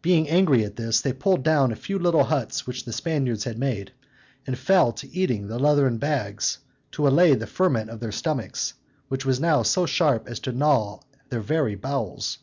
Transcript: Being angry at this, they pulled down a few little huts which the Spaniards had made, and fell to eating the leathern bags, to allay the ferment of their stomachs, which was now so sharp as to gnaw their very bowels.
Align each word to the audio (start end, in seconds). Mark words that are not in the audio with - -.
Being 0.00 0.30
angry 0.30 0.64
at 0.64 0.76
this, 0.76 1.02
they 1.02 1.12
pulled 1.12 1.42
down 1.42 1.70
a 1.72 1.76
few 1.76 1.98
little 1.98 2.24
huts 2.24 2.66
which 2.66 2.86
the 2.86 2.92
Spaniards 2.94 3.44
had 3.44 3.58
made, 3.58 3.92
and 4.46 4.56
fell 4.56 4.92
to 4.92 5.14
eating 5.14 5.46
the 5.46 5.58
leathern 5.58 5.98
bags, 5.98 6.60
to 6.92 7.06
allay 7.06 7.34
the 7.34 7.46
ferment 7.46 7.90
of 7.90 8.00
their 8.00 8.10
stomachs, 8.10 8.72
which 9.08 9.26
was 9.26 9.40
now 9.40 9.62
so 9.62 9.84
sharp 9.84 10.26
as 10.26 10.40
to 10.40 10.52
gnaw 10.52 11.00
their 11.28 11.42
very 11.42 11.74
bowels. 11.74 12.38